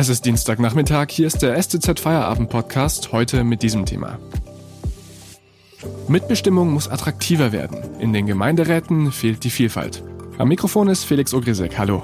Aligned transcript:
Es 0.00 0.08
ist 0.08 0.24
Dienstagnachmittag, 0.24 1.08
hier 1.10 1.26
ist 1.26 1.42
der 1.42 1.62
STZ 1.62 2.00
Feierabend 2.00 2.48
Podcast, 2.48 3.12
heute 3.12 3.44
mit 3.44 3.62
diesem 3.62 3.84
Thema. 3.84 4.18
Mitbestimmung 6.08 6.70
muss 6.70 6.88
attraktiver 6.88 7.52
werden. 7.52 8.00
In 8.00 8.14
den 8.14 8.24
Gemeinderäten 8.24 9.12
fehlt 9.12 9.44
die 9.44 9.50
Vielfalt. 9.50 10.02
Am 10.38 10.48
Mikrofon 10.48 10.88
ist 10.88 11.04
Felix 11.04 11.34
Ogrisek. 11.34 11.76
Hallo. 11.76 12.02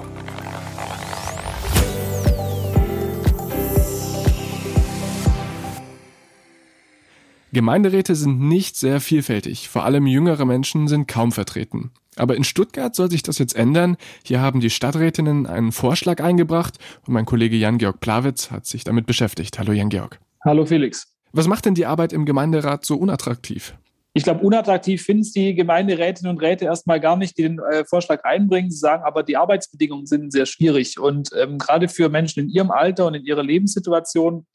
Gemeinderäte 7.51 8.13
sind 8.13 8.41
nicht 8.41 8.75
sehr 8.75 9.01
vielfältig, 9.01 9.69
vor 9.69 9.85
allem 9.85 10.05
jüngere 10.05 10.45
Menschen 10.45 10.87
sind 10.87 11.07
kaum 11.07 11.31
vertreten. 11.31 11.89
Aber 12.19 12.35
in 12.35 12.43
Stuttgart 12.43 12.95
soll 12.95 13.09
sich 13.09 13.23
das 13.23 13.37
jetzt 13.37 13.55
ändern. 13.55 13.97
Hier 14.23 14.41
haben 14.41 14.59
die 14.59 14.69
Stadträtinnen 14.69 15.45
einen 15.45 15.71
Vorschlag 15.71 16.21
eingebracht 16.21 16.75
und 17.05 17.13
mein 17.13 17.25
Kollege 17.25 17.55
Jan-Georg 17.55 17.99
Plawitz 17.99 18.51
hat 18.51 18.65
sich 18.65 18.83
damit 18.83 19.05
beschäftigt. 19.05 19.57
Hallo 19.59 19.71
Jan-Georg. 19.71 20.19
Hallo 20.43 20.65
Felix. 20.65 21.13
Was 21.33 21.47
macht 21.47 21.65
denn 21.65 21.75
die 21.75 21.85
Arbeit 21.85 22.13
im 22.13 22.25
Gemeinderat 22.25 22.85
so 22.85 22.95
unattraktiv? 22.95 23.75
Ich 24.13 24.23
glaube, 24.23 24.43
unattraktiv 24.43 25.03
finden 25.03 25.21
es 25.21 25.31
die 25.31 25.53
Gemeinderätinnen 25.53 26.31
und 26.35 26.41
Räte 26.41 26.65
erstmal 26.65 26.99
gar 26.99 27.17
nicht, 27.17 27.37
die 27.37 27.43
den 27.43 27.59
äh, 27.59 27.85
Vorschlag 27.85 28.23
einbringen. 28.23 28.71
Sie 28.71 28.79
sagen 28.79 29.03
aber, 29.03 29.21
die 29.21 29.37
Arbeitsbedingungen 29.37 30.07
sind 30.07 30.31
sehr 30.31 30.47
schwierig. 30.47 30.99
Und 30.99 31.29
ähm, 31.39 31.59
gerade 31.59 31.87
für 31.87 32.09
Menschen 32.09 32.39
in 32.39 32.49
ihrem 32.49 32.71
Alter 32.71 33.05
und 33.05 33.13
in 33.13 33.25
ihrer 33.25 33.43
Lebenssituation 33.43 34.47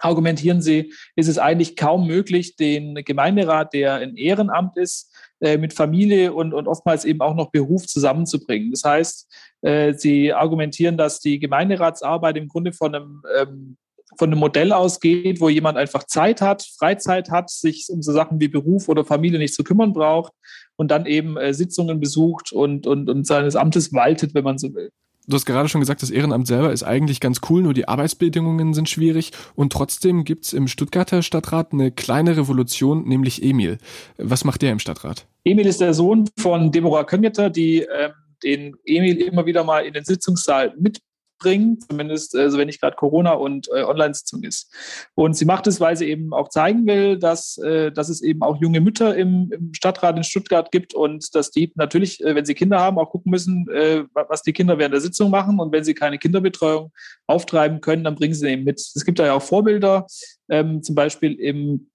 argumentieren 0.00 0.62
sie, 0.62 0.92
ist 1.16 1.28
es 1.28 1.38
eigentlich 1.38 1.76
kaum 1.76 2.06
möglich, 2.06 2.56
den 2.56 2.94
Gemeinderat, 2.96 3.72
der 3.72 3.94
ein 3.94 4.16
Ehrenamt 4.16 4.76
ist, 4.76 5.14
äh, 5.40 5.56
mit 5.56 5.72
Familie 5.72 6.32
und, 6.32 6.52
und 6.52 6.68
oftmals 6.68 7.04
eben 7.04 7.20
auch 7.20 7.34
noch 7.34 7.50
Beruf 7.50 7.86
zusammenzubringen. 7.86 8.70
Das 8.72 8.84
heißt, 8.84 9.32
äh, 9.62 9.94
sie 9.94 10.32
argumentieren, 10.32 10.96
dass 10.96 11.20
die 11.20 11.38
Gemeinderatsarbeit 11.38 12.36
im 12.36 12.48
Grunde 12.48 12.72
von 12.72 12.94
einem 12.94 13.22
ähm, 13.38 13.76
von 14.18 14.28
einem 14.30 14.40
Modell 14.40 14.72
ausgeht, 14.72 15.40
wo 15.40 15.48
jemand 15.48 15.78
einfach 15.78 16.04
Zeit 16.04 16.40
hat, 16.42 16.62
Freizeit 16.62 17.30
hat, 17.30 17.48
sich 17.48 17.86
um 17.90 18.02
so 18.02 18.12
Sachen 18.12 18.40
wie 18.40 18.48
Beruf 18.48 18.88
oder 18.88 19.04
Familie 19.04 19.38
nicht 19.38 19.54
zu 19.54 19.64
kümmern 19.64 19.92
braucht 19.92 20.32
und 20.76 20.90
dann 20.90 21.06
eben 21.06 21.36
äh, 21.36 21.54
Sitzungen 21.54 22.00
besucht 22.00 22.52
und, 22.52 22.86
und, 22.86 23.08
und 23.08 23.26
seines 23.26 23.56
Amtes 23.56 23.92
waltet, 23.92 24.34
wenn 24.34 24.44
man 24.44 24.58
so 24.58 24.74
will. 24.74 24.90
Du 25.30 25.36
hast 25.36 25.46
gerade 25.46 25.68
schon 25.68 25.80
gesagt, 25.80 26.02
das 26.02 26.10
Ehrenamt 26.10 26.48
selber 26.48 26.72
ist 26.72 26.82
eigentlich 26.82 27.20
ganz 27.20 27.40
cool, 27.48 27.62
nur 27.62 27.72
die 27.72 27.86
Arbeitsbedingungen 27.86 28.74
sind 28.74 28.88
schwierig. 28.88 29.30
Und 29.54 29.72
trotzdem 29.72 30.24
gibt's 30.24 30.52
im 30.52 30.66
Stuttgarter 30.66 31.22
Stadtrat 31.22 31.72
eine 31.72 31.92
kleine 31.92 32.36
Revolution, 32.36 33.06
nämlich 33.06 33.40
Emil. 33.44 33.78
Was 34.18 34.44
macht 34.44 34.62
der 34.62 34.72
im 34.72 34.80
Stadtrat? 34.80 35.28
Emil 35.44 35.66
ist 35.66 35.80
der 35.80 35.94
Sohn 35.94 36.28
von 36.36 36.72
Deborah 36.72 37.04
Köngeter, 37.04 37.48
die 37.48 37.78
ähm, 37.82 38.10
den 38.42 38.74
Emil 38.84 39.18
immer 39.22 39.46
wieder 39.46 39.62
mal 39.62 39.86
in 39.86 39.92
den 39.92 40.04
Sitzungssaal 40.04 40.74
mit 40.76 41.00
bringen, 41.40 41.80
zumindest 41.80 42.36
also 42.36 42.58
wenn 42.58 42.66
nicht 42.66 42.80
gerade 42.80 42.96
Corona 42.96 43.32
und 43.32 43.68
äh, 43.74 43.82
Online-Sitzung 43.82 44.44
ist. 44.44 44.72
Und 45.14 45.34
sie 45.34 45.44
macht 45.44 45.66
es, 45.66 45.80
weil 45.80 45.96
sie 45.96 46.08
eben 46.08 46.32
auch 46.32 46.48
zeigen 46.48 46.86
will, 46.86 47.18
dass, 47.18 47.58
äh, 47.58 47.90
dass 47.90 48.08
es 48.08 48.22
eben 48.22 48.42
auch 48.42 48.60
junge 48.60 48.80
Mütter 48.80 49.16
im, 49.16 49.50
im, 49.52 49.74
Stadtrat 49.74 50.16
in 50.16 50.22
Stuttgart 50.22 50.70
gibt 50.70 50.94
und 50.94 51.34
dass 51.34 51.50
die 51.50 51.72
natürlich, 51.74 52.22
äh, 52.22 52.34
wenn 52.34 52.44
sie 52.44 52.54
Kinder 52.54 52.78
haben, 52.78 52.98
auch 52.98 53.10
gucken 53.10 53.30
müssen, 53.30 53.66
äh, 53.70 54.04
was 54.14 54.42
die 54.42 54.52
Kinder 54.52 54.78
während 54.78 54.94
der 54.94 55.00
Sitzung 55.00 55.30
machen. 55.30 55.58
Und 55.58 55.72
wenn 55.72 55.84
sie 55.84 55.94
keine 55.94 56.18
Kinderbetreuung 56.18 56.92
auftreiben 57.26 57.80
können, 57.80 58.04
dann 58.04 58.14
bringen 58.14 58.34
sie 58.34 58.48
eben 58.48 58.64
mit. 58.64 58.78
Es 58.78 59.04
gibt 59.04 59.18
da 59.18 59.26
ja 59.26 59.34
auch 59.34 59.42
Vorbilder, 59.42 60.06
ähm, 60.48 60.82
zum 60.82 60.94
Beispiel 60.94 61.34
im 61.34 61.90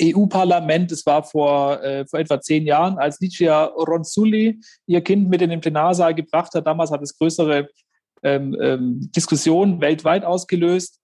EU-Parlament, 0.00 0.92
es 0.92 1.04
war 1.04 1.22
vor, 1.22 1.82
äh, 1.82 2.06
vor 2.06 2.20
etwa 2.20 2.40
zehn 2.40 2.66
Jahren, 2.66 2.98
als 2.98 3.20
Licia 3.20 3.64
Ronzulli 3.64 4.60
ihr 4.86 5.00
Kind 5.02 5.28
mit 5.28 5.42
in 5.42 5.50
den 5.50 5.60
Plenarsaal 5.60 6.14
gebracht 6.14 6.54
hat. 6.54 6.66
Damals 6.66 6.90
hat 6.90 7.02
es 7.02 7.16
größere 7.16 7.68
ähm, 8.22 8.56
ähm, 8.60 9.10
Diskussion 9.14 9.80
weltweit 9.80 10.24
ausgelöst. 10.24 10.98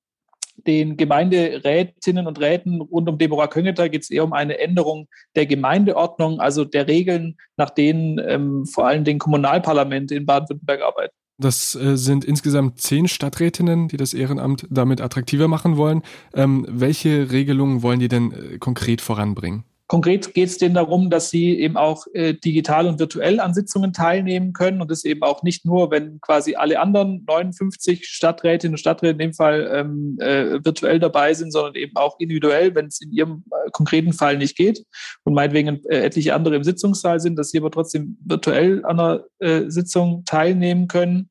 Den 0.66 0.96
Gemeinderätinnen 0.96 2.26
und 2.26 2.40
Räten 2.40 2.80
rund 2.80 3.08
um 3.08 3.18
Deborah 3.18 3.46
Köngeter 3.46 3.88
geht 3.88 4.02
es 4.02 4.10
eher 4.10 4.24
um 4.24 4.32
eine 4.32 4.58
Änderung 4.58 5.06
der 5.34 5.44
Gemeindeordnung, 5.46 6.40
also 6.40 6.64
der 6.64 6.88
Regeln, 6.88 7.36
nach 7.56 7.70
denen 7.70 8.18
ähm, 8.26 8.64
vor 8.64 8.86
allem 8.86 9.04
den 9.04 9.18
Kommunalparlamente 9.18 10.14
in 10.14 10.24
Baden-Württemberg 10.24 10.80
arbeiten. 10.80 11.14
Das 11.38 11.74
äh, 11.74 11.96
sind 11.96 12.24
insgesamt 12.24 12.80
zehn 12.80 13.08
Stadträtinnen, 13.08 13.88
die 13.88 13.98
das 13.98 14.14
Ehrenamt 14.14 14.66
damit 14.70 15.02
attraktiver 15.02 15.48
machen 15.48 15.76
wollen. 15.76 16.02
Ähm, 16.34 16.66
welche 16.68 17.30
Regelungen 17.30 17.82
wollen 17.82 18.00
die 18.00 18.08
denn 18.08 18.32
äh, 18.32 18.58
konkret 18.58 19.02
voranbringen? 19.02 19.64
Konkret 19.88 20.34
geht 20.34 20.48
es 20.48 20.58
denen 20.58 20.74
darum, 20.74 21.10
dass 21.10 21.30
sie 21.30 21.60
eben 21.60 21.76
auch 21.76 22.06
äh, 22.12 22.34
digital 22.34 22.88
und 22.88 22.98
virtuell 22.98 23.38
an 23.38 23.54
Sitzungen 23.54 23.92
teilnehmen 23.92 24.52
können 24.52 24.80
und 24.80 24.90
das 24.90 25.04
eben 25.04 25.22
auch 25.22 25.44
nicht 25.44 25.64
nur, 25.64 25.92
wenn 25.92 26.20
quasi 26.20 26.56
alle 26.56 26.80
anderen 26.80 27.24
59 27.24 28.04
Stadträtinnen 28.04 28.74
und 28.74 28.78
Stadträte 28.78 29.12
in 29.12 29.18
dem 29.18 29.32
Fall 29.32 29.70
ähm, 29.72 30.18
äh, 30.20 30.64
virtuell 30.64 30.98
dabei 30.98 31.34
sind, 31.34 31.52
sondern 31.52 31.76
eben 31.76 31.94
auch 31.94 32.18
individuell, 32.18 32.74
wenn 32.74 32.86
es 32.86 33.00
in 33.00 33.12
ihrem 33.12 33.44
äh, 33.50 33.70
konkreten 33.70 34.12
Fall 34.12 34.38
nicht 34.38 34.56
geht 34.56 34.84
und 35.22 35.34
meinetwegen 35.34 35.80
äh, 35.84 36.00
etliche 36.00 36.34
andere 36.34 36.56
im 36.56 36.64
Sitzungssaal 36.64 37.20
sind, 37.20 37.36
dass 37.36 37.50
sie 37.50 37.58
aber 37.58 37.70
trotzdem 37.70 38.18
virtuell 38.24 38.84
an 38.84 38.98
einer 38.98 39.24
äh, 39.38 39.70
Sitzung 39.70 40.24
teilnehmen 40.24 40.88
können. 40.88 41.30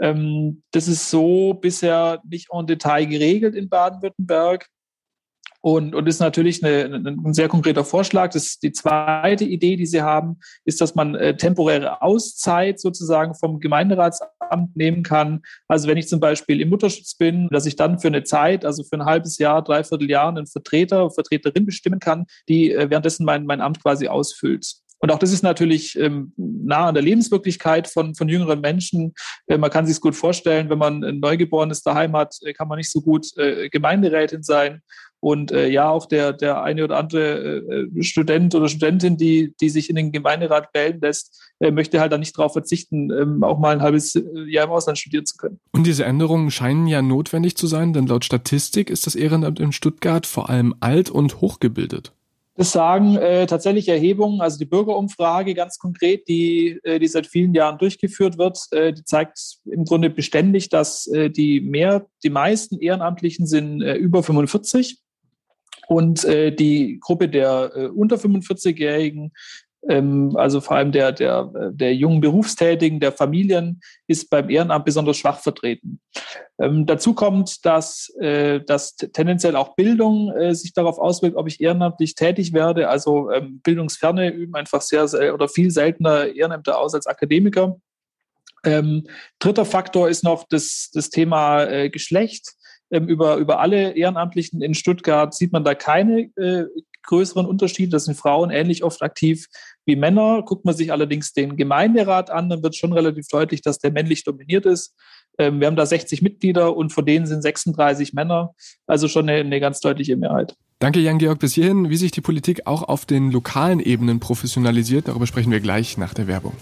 Ähm, 0.00 0.62
das 0.70 0.86
ist 0.86 1.10
so 1.10 1.54
bisher 1.54 2.22
nicht 2.28 2.48
en 2.52 2.66
Detail 2.66 3.06
geregelt 3.06 3.56
in 3.56 3.68
Baden-Württemberg. 3.68 4.68
Und, 5.62 5.94
und 5.94 6.06
ist 6.06 6.20
natürlich 6.20 6.64
eine, 6.64 6.94
ein 6.94 7.34
sehr 7.34 7.48
konkreter 7.48 7.84
Vorschlag. 7.84 8.30
Das, 8.30 8.58
die 8.58 8.72
zweite 8.72 9.44
Idee, 9.44 9.76
die 9.76 9.84
Sie 9.84 10.00
haben, 10.00 10.38
ist, 10.64 10.80
dass 10.80 10.94
man 10.94 11.14
äh, 11.14 11.36
temporäre 11.36 12.00
Auszeit 12.00 12.80
sozusagen 12.80 13.34
vom 13.34 13.60
Gemeinderatsamt 13.60 14.74
nehmen 14.74 15.02
kann. 15.02 15.42
Also 15.68 15.86
wenn 15.86 15.98
ich 15.98 16.08
zum 16.08 16.18
Beispiel 16.18 16.62
im 16.62 16.70
Mutterschutz 16.70 17.14
bin, 17.14 17.48
dass 17.50 17.66
ich 17.66 17.76
dann 17.76 17.98
für 17.98 18.08
eine 18.08 18.24
Zeit, 18.24 18.64
also 18.64 18.82
für 18.84 18.96
ein 18.96 19.04
halbes 19.04 19.36
Jahr, 19.36 19.62
dreiviertel 19.62 20.08
Jahr, 20.10 20.28
einen 20.28 20.46
Vertreter, 20.46 21.10
Vertreterin 21.10 21.66
bestimmen 21.66 22.00
kann, 22.00 22.24
die 22.48 22.72
äh, 22.72 22.88
währenddessen 22.88 23.26
mein, 23.26 23.44
mein 23.44 23.60
Amt 23.60 23.82
quasi 23.82 24.08
ausfüllt. 24.08 24.80
Und 25.02 25.10
auch 25.10 25.18
das 25.18 25.32
ist 25.32 25.42
natürlich 25.42 25.98
ähm, 25.98 26.32
nah 26.36 26.88
an 26.88 26.94
der 26.94 27.02
Lebenswirklichkeit 27.02 27.88
von, 27.88 28.14
von 28.14 28.28
jüngeren 28.28 28.60
Menschen. 28.60 29.14
Äh, 29.46 29.56
man 29.56 29.70
kann 29.70 29.86
sich 29.86 29.96
es 29.96 30.00
gut 30.00 30.14
vorstellen, 30.14 30.68
wenn 30.68 30.78
man 30.78 31.02
ein 31.02 31.20
Neugeborenes 31.20 31.82
daheim 31.82 32.14
hat, 32.14 32.36
äh, 32.42 32.52
kann 32.52 32.68
man 32.68 32.76
nicht 32.76 32.90
so 32.90 33.00
gut 33.00 33.26
äh, 33.38 33.70
Gemeinderätin 33.70 34.42
sein. 34.42 34.82
Und 35.20 35.52
äh, 35.52 35.68
ja, 35.68 35.90
auch 35.90 36.06
der, 36.06 36.32
der 36.32 36.62
eine 36.62 36.84
oder 36.84 36.96
andere 36.96 37.58
äh, 37.96 38.02
Student 38.02 38.54
oder 38.54 38.68
Studentin, 38.68 39.18
die, 39.18 39.54
die 39.60 39.68
sich 39.68 39.90
in 39.90 39.96
den 39.96 40.12
Gemeinderat 40.12 40.68
wählen 40.72 40.98
lässt, 41.00 41.52
äh, 41.60 41.70
möchte 41.70 42.00
halt 42.00 42.10
dann 42.12 42.20
nicht 42.20 42.36
darauf 42.38 42.54
verzichten, 42.54 43.10
ähm, 43.10 43.44
auch 43.44 43.58
mal 43.58 43.74
ein 43.74 43.82
halbes 43.82 44.14
äh, 44.14 44.22
Jahr 44.48 44.64
im 44.64 44.72
Ausland 44.72 44.98
studieren 44.98 45.26
zu 45.26 45.36
können. 45.36 45.60
Und 45.72 45.86
diese 45.86 46.06
Änderungen 46.06 46.50
scheinen 46.50 46.86
ja 46.86 47.02
notwendig 47.02 47.56
zu 47.56 47.66
sein, 47.66 47.92
denn 47.92 48.06
laut 48.06 48.24
Statistik 48.24 48.88
ist 48.88 49.06
das 49.06 49.14
Ehrenamt 49.14 49.60
in 49.60 49.72
Stuttgart 49.72 50.26
vor 50.26 50.48
allem 50.48 50.74
alt 50.80 51.10
und 51.10 51.42
hochgebildet. 51.42 52.12
Das 52.56 52.72
sagen 52.72 53.16
äh, 53.16 53.46
tatsächlich 53.46 53.88
Erhebungen, 53.88 54.40
also 54.40 54.58
die 54.58 54.66
Bürgerumfrage 54.66 55.54
ganz 55.54 55.78
konkret, 55.78 56.28
die, 56.28 56.78
äh, 56.82 56.98
die 56.98 57.08
seit 57.08 57.26
vielen 57.26 57.54
Jahren 57.54 57.78
durchgeführt 57.78 58.36
wird, 58.36 58.58
äh, 58.72 58.92
die 58.92 59.04
zeigt 59.04 59.58
im 59.64 59.84
Grunde 59.84 60.10
beständig, 60.10 60.68
dass 60.68 61.06
äh, 61.06 61.30
die 61.30 61.60
mehr, 61.60 62.06
die 62.22 62.28
meisten 62.28 62.78
Ehrenamtlichen 62.78 63.46
sind 63.46 63.80
äh, 63.80 63.94
über 63.94 64.22
45 64.22 64.98
und 65.88 66.24
äh, 66.24 66.54
die 66.54 66.98
Gruppe 67.00 67.28
der 67.28 67.72
äh, 67.74 67.86
unter 67.86 68.16
45-Jährigen, 68.16 69.32
ähm, 69.88 70.36
also 70.36 70.60
vor 70.60 70.76
allem 70.76 70.92
der, 70.92 71.12
der, 71.12 71.50
der 71.72 71.94
jungen 71.94 72.20
Berufstätigen, 72.20 73.00
der 73.00 73.12
Familien, 73.12 73.80
ist 74.06 74.28
beim 74.28 74.50
Ehrenamt 74.50 74.84
besonders 74.84 75.16
schwach 75.16 75.40
vertreten. 75.40 76.00
Ähm, 76.60 76.84
dazu 76.86 77.14
kommt, 77.14 77.64
dass, 77.64 78.10
äh, 78.20 78.60
dass 78.60 78.96
tendenziell 78.96 79.56
auch 79.56 79.74
Bildung 79.74 80.30
äh, 80.36 80.54
sich 80.54 80.74
darauf 80.74 80.98
auswirkt, 80.98 81.36
ob 81.36 81.48
ich 81.48 81.60
ehrenamtlich 81.60 82.14
tätig 82.14 82.52
werde. 82.52 82.88
Also 82.88 83.30
ähm, 83.30 83.60
Bildungsferne 83.62 84.30
üben 84.30 84.54
einfach 84.54 84.82
sehr, 84.82 85.08
sehr 85.08 85.32
oder 85.32 85.48
viel 85.48 85.70
seltener 85.70 86.26
Ehrenämter 86.26 86.78
aus 86.78 86.94
als 86.94 87.06
Akademiker. 87.06 87.76
Ähm, 88.62 89.06
dritter 89.38 89.64
Faktor 89.64 90.10
ist 90.10 90.22
noch 90.22 90.46
das, 90.48 90.90
das 90.92 91.08
Thema 91.08 91.64
äh, 91.64 91.88
Geschlecht. 91.88 92.52
Ähm, 92.90 93.08
über, 93.08 93.36
über 93.36 93.60
alle 93.60 93.92
Ehrenamtlichen 93.92 94.62
in 94.62 94.74
Stuttgart 94.74 95.34
sieht 95.34 95.52
man 95.52 95.64
da 95.64 95.74
keine 95.74 96.30
äh, 96.36 96.64
größeren 97.02 97.46
Unterschiede. 97.46 97.90
Das 97.90 98.04
sind 98.04 98.16
Frauen 98.16 98.50
ähnlich 98.50 98.84
oft 98.84 99.02
aktiv 99.02 99.46
wie 99.84 99.96
Männer. 99.96 100.42
Guckt 100.42 100.64
man 100.64 100.74
sich 100.74 100.92
allerdings 100.92 101.32
den 101.32 101.56
Gemeinderat 101.56 102.30
an, 102.30 102.48
dann 102.48 102.62
wird 102.62 102.76
schon 102.76 102.92
relativ 102.92 103.28
deutlich, 103.28 103.62
dass 103.62 103.78
der 103.78 103.92
männlich 103.92 104.24
dominiert 104.24 104.66
ist. 104.66 104.94
Ähm, 105.38 105.60
wir 105.60 105.66
haben 105.66 105.76
da 105.76 105.86
60 105.86 106.22
Mitglieder 106.22 106.76
und 106.76 106.92
von 106.92 107.04
denen 107.04 107.26
sind 107.26 107.42
36 107.42 108.12
Männer. 108.12 108.54
Also 108.86 109.08
schon 109.08 109.28
eine, 109.28 109.40
eine 109.40 109.60
ganz 109.60 109.80
deutliche 109.80 110.16
Mehrheit. 110.16 110.56
Danke, 110.78 111.00
Jan-Georg, 111.00 111.38
bis 111.38 111.54
hierhin. 111.54 111.90
Wie 111.90 111.96
sich 111.96 112.10
die 112.10 112.22
Politik 112.22 112.66
auch 112.66 112.82
auf 112.82 113.04
den 113.04 113.30
lokalen 113.30 113.80
Ebenen 113.80 114.18
professionalisiert, 114.18 115.08
darüber 115.08 115.26
sprechen 115.26 115.52
wir 115.52 115.60
gleich 115.60 115.98
nach 115.98 116.14
der 116.14 116.26
Werbung. 116.26 116.54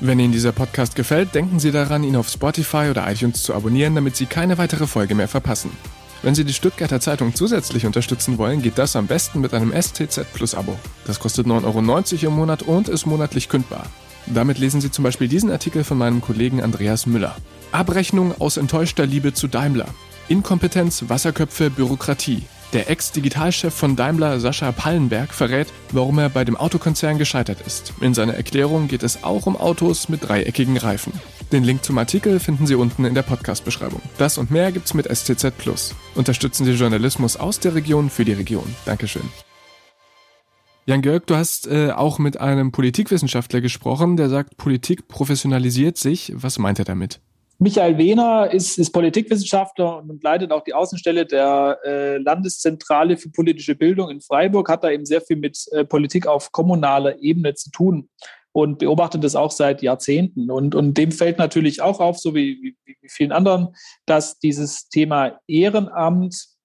Wenn 0.00 0.20
Ihnen 0.20 0.32
dieser 0.32 0.52
Podcast 0.52 0.94
gefällt, 0.94 1.34
denken 1.34 1.58
Sie 1.58 1.72
daran, 1.72 2.04
ihn 2.04 2.14
auf 2.14 2.28
Spotify 2.28 2.88
oder 2.88 3.10
iTunes 3.10 3.42
zu 3.42 3.52
abonnieren, 3.52 3.96
damit 3.96 4.14
Sie 4.14 4.26
keine 4.26 4.56
weitere 4.56 4.86
Folge 4.86 5.16
mehr 5.16 5.26
verpassen. 5.26 5.70
Wenn 6.22 6.36
Sie 6.36 6.44
die 6.44 6.52
Stuttgarter 6.52 7.00
Zeitung 7.00 7.34
zusätzlich 7.34 7.84
unterstützen 7.84 8.38
wollen, 8.38 8.62
geht 8.62 8.78
das 8.78 8.94
am 8.94 9.08
besten 9.08 9.40
mit 9.40 9.54
einem 9.54 9.72
STZ 9.72 10.32
Plus 10.32 10.54
Abo. 10.54 10.78
Das 11.04 11.18
kostet 11.18 11.48
9,90 11.48 12.22
Euro 12.22 12.26
im 12.26 12.36
Monat 12.36 12.62
und 12.62 12.88
ist 12.88 13.06
monatlich 13.06 13.48
kündbar. 13.48 13.86
Damit 14.26 14.58
lesen 14.58 14.80
Sie 14.80 14.90
zum 14.92 15.02
Beispiel 15.02 15.26
diesen 15.26 15.50
Artikel 15.50 15.82
von 15.82 15.98
meinem 15.98 16.20
Kollegen 16.20 16.62
Andreas 16.62 17.06
Müller. 17.06 17.36
Abrechnung 17.72 18.34
aus 18.40 18.56
enttäuschter 18.56 19.04
Liebe 19.04 19.34
zu 19.34 19.48
Daimler. 19.48 19.88
Inkompetenz, 20.28 21.04
Wasserköpfe, 21.08 21.70
Bürokratie. 21.70 22.42
Der 22.74 22.90
Ex-Digitalchef 22.90 23.72
von 23.72 23.96
Daimler, 23.96 24.40
Sascha 24.40 24.72
Pallenberg, 24.72 25.32
verrät, 25.32 25.68
warum 25.90 26.18
er 26.18 26.28
bei 26.28 26.44
dem 26.44 26.54
Autokonzern 26.54 27.16
gescheitert 27.16 27.62
ist. 27.66 27.94
In 28.02 28.12
seiner 28.12 28.34
Erklärung 28.34 28.88
geht 28.88 29.02
es 29.02 29.24
auch 29.24 29.46
um 29.46 29.56
Autos 29.56 30.10
mit 30.10 30.28
dreieckigen 30.28 30.76
Reifen. 30.76 31.14
Den 31.50 31.64
Link 31.64 31.82
zum 31.82 31.96
Artikel 31.96 32.40
finden 32.40 32.66
Sie 32.66 32.74
unten 32.74 33.06
in 33.06 33.14
der 33.14 33.22
Podcast-Beschreibung. 33.22 34.02
Das 34.18 34.36
und 34.36 34.50
mehr 34.50 34.70
gibt's 34.70 34.92
mit 34.92 35.06
STZ 35.06 35.56
Plus. 35.56 35.94
Unterstützen 36.14 36.66
Sie 36.66 36.72
Journalismus 36.72 37.38
aus 37.38 37.58
der 37.58 37.74
Region 37.74 38.10
für 38.10 38.26
die 38.26 38.34
Region. 38.34 38.66
Dankeschön. 38.84 39.22
Jan-Georg, 40.84 41.26
du 41.26 41.36
hast 41.36 41.66
äh, 41.68 41.92
auch 41.92 42.18
mit 42.18 42.38
einem 42.38 42.70
Politikwissenschaftler 42.70 43.62
gesprochen, 43.62 44.18
der 44.18 44.28
sagt, 44.28 44.58
Politik 44.58 45.08
professionalisiert 45.08 45.96
sich. 45.96 46.32
Was 46.34 46.58
meint 46.58 46.78
er 46.78 46.84
damit? 46.84 47.20
Michael 47.60 47.98
Wehner 47.98 48.52
ist, 48.52 48.78
ist 48.78 48.92
Politikwissenschaftler 48.92 49.98
und 49.98 50.22
leitet 50.22 50.52
auch 50.52 50.62
die 50.62 50.74
Außenstelle 50.74 51.26
der 51.26 51.78
äh, 51.84 52.16
Landeszentrale 52.18 53.16
für 53.16 53.30
politische 53.30 53.74
Bildung 53.74 54.10
in 54.10 54.20
Freiburg, 54.20 54.68
hat 54.68 54.84
da 54.84 54.90
eben 54.90 55.04
sehr 55.04 55.20
viel 55.20 55.36
mit 55.36 55.58
äh, 55.72 55.84
Politik 55.84 56.28
auf 56.28 56.52
kommunaler 56.52 57.20
Ebene 57.20 57.54
zu 57.54 57.70
tun 57.70 58.08
und 58.52 58.78
beobachtet 58.78 59.24
das 59.24 59.34
auch 59.34 59.50
seit 59.50 59.82
Jahrzehnten. 59.82 60.52
Und, 60.52 60.76
und 60.76 60.96
dem 60.96 61.10
fällt 61.10 61.38
natürlich 61.38 61.82
auch 61.82 61.98
auf, 61.98 62.18
so 62.18 62.34
wie, 62.34 62.76
wie, 62.84 62.96
wie 63.00 63.08
vielen 63.08 63.32
anderen, 63.32 63.74
dass 64.06 64.38
dieses 64.38 64.88
Thema 64.88 65.40
Ehrenamt 65.48 66.57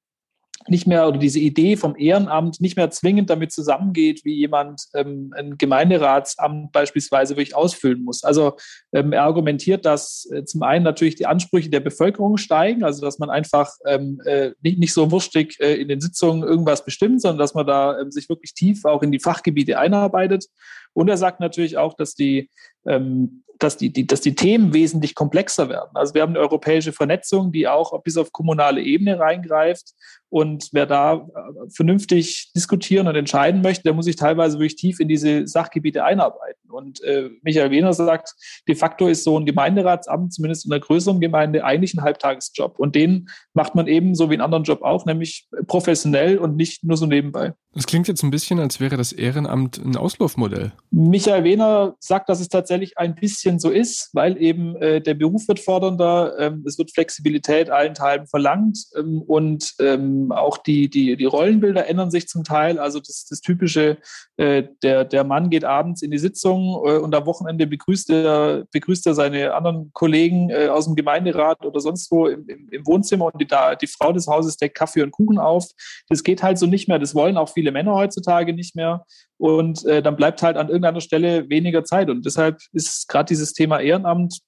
nicht 0.67 0.87
mehr 0.87 1.07
oder 1.07 1.17
diese 1.17 1.39
Idee 1.39 1.75
vom 1.75 1.95
Ehrenamt 1.97 2.61
nicht 2.61 2.77
mehr 2.77 2.89
zwingend 2.89 3.29
damit 3.29 3.51
zusammengeht, 3.51 4.23
wie 4.23 4.35
jemand 4.35 4.83
ähm, 4.93 5.33
ein 5.35 5.57
Gemeinderatsamt 5.57 6.71
beispielsweise 6.71 7.35
wirklich 7.35 7.55
ausfüllen 7.55 8.03
muss. 8.03 8.23
Also 8.23 8.57
ähm, 8.93 9.13
er 9.13 9.23
argumentiert, 9.23 9.85
dass 9.85 10.29
äh, 10.31 10.45
zum 10.45 10.63
einen 10.63 10.83
natürlich 10.83 11.15
die 11.15 11.25
Ansprüche 11.25 11.69
der 11.69 11.79
Bevölkerung 11.79 12.37
steigen, 12.37 12.83
also 12.83 13.01
dass 13.01 13.19
man 13.19 13.29
einfach 13.29 13.71
ähm, 13.85 14.21
äh, 14.25 14.51
nicht, 14.61 14.79
nicht 14.79 14.93
so 14.93 15.11
wurstig 15.11 15.57
äh, 15.59 15.75
in 15.75 15.87
den 15.87 16.01
Sitzungen 16.01 16.43
irgendwas 16.43 16.85
bestimmt, 16.85 17.21
sondern 17.21 17.39
dass 17.39 17.53
man 17.53 17.67
da 17.67 17.99
ähm, 17.99 18.11
sich 18.11 18.29
wirklich 18.29 18.53
tief 18.53 18.85
auch 18.85 19.03
in 19.03 19.11
die 19.11 19.19
Fachgebiete 19.19 19.77
einarbeitet. 19.77 20.45
Und 20.93 21.09
er 21.09 21.17
sagt 21.17 21.39
natürlich 21.39 21.77
auch, 21.77 21.93
dass 21.95 22.13
die 22.13 22.49
ähm, 22.85 23.43
dass 23.63 23.77
die, 23.77 23.91
die, 23.91 24.05
dass 24.05 24.21
die 24.21 24.35
Themen 24.35 24.73
wesentlich 24.73 25.15
komplexer 25.15 25.69
werden. 25.69 25.91
Also 25.93 26.13
wir 26.13 26.21
haben 26.21 26.31
eine 26.31 26.39
europäische 26.39 26.91
Vernetzung, 26.91 27.51
die 27.51 27.67
auch 27.67 27.99
bis 28.03 28.17
auf 28.17 28.31
kommunale 28.31 28.81
Ebene 28.81 29.19
reingreift. 29.19 29.93
Und 30.29 30.69
wer 30.71 30.85
da 30.85 31.13
äh, 31.13 31.69
vernünftig 31.69 32.51
diskutieren 32.53 33.07
und 33.07 33.15
entscheiden 33.15 33.61
möchte, 33.61 33.83
der 33.83 33.93
muss 33.93 34.05
sich 34.05 34.15
teilweise 34.15 34.57
wirklich 34.57 34.75
tief 34.75 34.99
in 34.99 35.07
diese 35.07 35.47
Sachgebiete 35.47 36.03
einarbeiten. 36.03 36.62
Und 36.73 37.01
äh, 37.03 37.29
Michael 37.41 37.71
Wehner 37.71 37.93
sagt, 37.93 38.33
de 38.67 38.75
facto 38.75 39.07
ist 39.07 39.23
so 39.23 39.39
ein 39.39 39.45
Gemeinderatsamt, 39.45 40.33
zumindest 40.33 40.65
in 40.65 40.71
einer 40.71 40.81
größeren 40.81 41.19
Gemeinde, 41.19 41.63
eigentlich 41.63 41.93
ein 41.93 42.01
Halbtagesjob. 42.01 42.79
Und 42.79 42.95
den 42.95 43.29
macht 43.53 43.75
man 43.75 43.87
eben 43.87 44.15
so 44.15 44.29
wie 44.29 44.35
einen 44.35 44.41
anderen 44.41 44.63
Job 44.63 44.81
auch, 44.81 45.05
nämlich 45.05 45.47
professionell 45.67 46.37
und 46.37 46.55
nicht 46.55 46.83
nur 46.83 46.97
so 46.97 47.05
nebenbei. 47.05 47.53
Das 47.75 47.87
klingt 47.87 48.07
jetzt 48.07 48.21
ein 48.23 48.29
bisschen, 48.29 48.59
als 48.59 48.79
wäre 48.79 48.97
das 48.97 49.11
Ehrenamt 49.11 49.83
ein 49.83 49.95
Auslaufmodell. 49.95 50.73
Michael 50.91 51.43
Wehner 51.43 51.95
sagt, 51.99 52.29
dass 52.29 52.39
es 52.39 52.47
tatsächlich 52.47 52.99
ein 52.99 53.15
bisschen 53.15 53.57
so 53.57 53.71
ist, 53.71 54.11
weil 54.13 54.39
eben 54.39 54.75
äh, 54.75 55.01
der 55.01 55.15
Beruf 55.15 55.47
wird 55.47 55.59
fordernder, 55.59 56.37
ähm, 56.37 56.63
es 56.67 56.77
wird 56.77 56.91
Flexibilität 56.91 57.71
allen 57.71 57.95
Teilen 57.95 58.27
verlangt 58.27 58.77
ähm, 58.95 59.23
und 59.25 59.73
ähm, 59.79 60.31
auch 60.31 60.59
die, 60.59 60.87
die, 60.87 61.17
die 61.17 61.25
Rollenbilder 61.25 61.87
ändern 61.87 62.11
sich 62.11 62.27
zum 62.27 62.43
Teil. 62.43 62.77
Also 62.77 62.99
das, 62.99 63.25
das 63.27 63.41
typische, 63.41 63.97
äh, 64.37 64.63
der, 64.83 65.03
der 65.05 65.23
Mann 65.23 65.49
geht 65.49 65.65
abends 65.65 66.03
in 66.03 66.11
die 66.11 66.19
Sitzung 66.19 66.62
äh, 66.85 66.97
und 66.97 67.13
am 67.13 67.25
Wochenende 67.25 67.67
begrüßt 67.67 68.09
er, 68.09 68.65
begrüßt 68.71 69.05
er 69.07 69.13
seine 69.13 69.53
anderen 69.53 69.91
Kollegen 69.93 70.49
äh, 70.49 70.67
aus 70.67 70.85
dem 70.85 70.95
Gemeinderat 70.95 71.65
oder 71.65 71.79
sonst 71.79 72.11
wo 72.11 72.27
im, 72.27 72.47
im, 72.47 72.69
im 72.69 72.87
Wohnzimmer 72.87 73.25
und 73.25 73.41
die, 73.41 73.47
die 73.81 73.87
Frau 73.87 74.11
des 74.11 74.27
Hauses 74.27 74.57
deckt 74.57 74.75
Kaffee 74.75 75.01
und 75.01 75.11
Kuchen 75.11 75.37
auf. 75.37 75.65
Das 76.09 76.23
geht 76.23 76.43
halt 76.43 76.57
so 76.57 76.65
nicht 76.65 76.87
mehr. 76.87 76.99
Das 76.99 77.15
wollen 77.15 77.37
auch 77.37 77.49
viele 77.49 77.71
Männer 77.71 77.93
heutzutage 77.93 78.53
nicht 78.53 78.75
mehr. 78.75 79.05
Und 79.37 79.85
äh, 79.85 80.01
dann 80.01 80.15
bleibt 80.15 80.41
halt 80.41 80.57
an 80.57 80.67
irgendeiner 80.67 81.01
Stelle 81.01 81.49
weniger 81.49 81.83
Zeit. 81.83 82.09
Und 82.09 82.25
deshalb 82.25 82.59
ist 82.71 83.07
gerade 83.07 83.27
dieses 83.27 83.53
Thema 83.53 83.79
Ehrenamt 83.79 84.39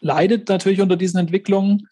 leidet 0.00 0.48
natürlich 0.48 0.80
unter 0.80 0.96
diesen 0.96 1.18
Entwicklungen. 1.18 1.86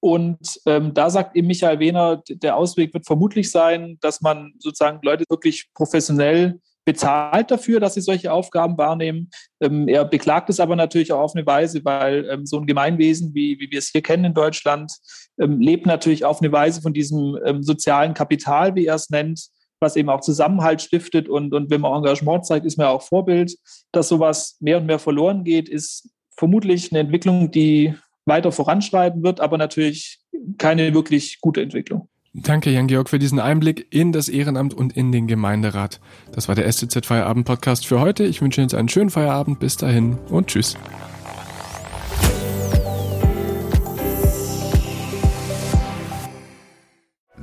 Und 0.00 0.60
ähm, 0.66 0.94
da 0.94 1.10
sagt 1.10 1.34
eben 1.34 1.48
Michael 1.48 1.80
Wehner, 1.80 2.22
der 2.28 2.56
Ausweg 2.56 2.94
wird 2.94 3.06
vermutlich 3.06 3.50
sein, 3.50 3.98
dass 4.00 4.20
man 4.20 4.52
sozusagen 4.58 5.00
Leute 5.02 5.24
wirklich 5.28 5.68
professionell 5.74 6.60
bezahlt 6.88 7.50
dafür, 7.50 7.80
dass 7.80 7.92
sie 7.92 8.00
solche 8.00 8.32
Aufgaben 8.32 8.78
wahrnehmen. 8.78 9.28
Ähm, 9.60 9.88
er 9.88 10.06
beklagt 10.06 10.48
es 10.48 10.58
aber 10.58 10.74
natürlich 10.74 11.12
auch 11.12 11.20
auf 11.20 11.36
eine 11.36 11.44
Weise, 11.44 11.84
weil 11.84 12.26
ähm, 12.30 12.46
so 12.46 12.58
ein 12.58 12.66
Gemeinwesen, 12.66 13.34
wie, 13.34 13.60
wie 13.60 13.70
wir 13.70 13.80
es 13.80 13.88
hier 13.88 14.00
kennen 14.00 14.24
in 14.24 14.32
Deutschland, 14.32 14.90
ähm, 15.38 15.60
lebt 15.60 15.84
natürlich 15.84 16.24
auf 16.24 16.40
eine 16.40 16.50
Weise 16.50 16.80
von 16.80 16.94
diesem 16.94 17.38
ähm, 17.44 17.62
sozialen 17.62 18.14
Kapital, 18.14 18.74
wie 18.74 18.86
er 18.86 18.94
es 18.94 19.10
nennt, 19.10 19.48
was 19.80 19.96
eben 19.96 20.08
auch 20.08 20.22
Zusammenhalt 20.22 20.80
stiftet. 20.80 21.28
Und, 21.28 21.52
und 21.52 21.68
wenn 21.68 21.82
man 21.82 21.94
Engagement 21.94 22.46
zeigt, 22.46 22.64
ist 22.64 22.78
man 22.78 22.86
auch 22.86 23.02
Vorbild. 23.02 23.54
Dass 23.92 24.08
sowas 24.08 24.56
mehr 24.60 24.78
und 24.78 24.86
mehr 24.86 24.98
verloren 24.98 25.44
geht, 25.44 25.68
ist 25.68 26.08
vermutlich 26.38 26.90
eine 26.90 27.00
Entwicklung, 27.00 27.50
die 27.50 27.94
weiter 28.24 28.50
voranschreiten 28.50 29.22
wird, 29.22 29.40
aber 29.40 29.58
natürlich 29.58 30.20
keine 30.56 30.94
wirklich 30.94 31.42
gute 31.42 31.60
Entwicklung. 31.60 32.08
Danke, 32.34 32.70
Jan-Georg, 32.70 33.08
für 33.08 33.18
diesen 33.18 33.40
Einblick 33.40 33.86
in 33.90 34.12
das 34.12 34.28
Ehrenamt 34.28 34.74
und 34.74 34.96
in 34.96 35.12
den 35.12 35.26
Gemeinderat. 35.26 36.00
Das 36.32 36.46
war 36.46 36.54
der 36.54 36.70
STZ 36.70 37.06
Feierabend 37.06 37.46
Podcast 37.46 37.86
für 37.86 38.00
heute. 38.00 38.24
Ich 38.24 38.42
wünsche 38.42 38.60
Ihnen 38.60 38.68
jetzt 38.68 38.78
einen 38.78 38.88
schönen 38.88 39.10
Feierabend. 39.10 39.58
Bis 39.58 39.76
dahin 39.76 40.18
und 40.28 40.48
tschüss. 40.48 40.76